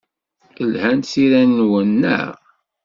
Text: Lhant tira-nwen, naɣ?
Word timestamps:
Lhant 0.71 1.09
tira-nwen, 1.11 1.89
naɣ? 2.01 2.31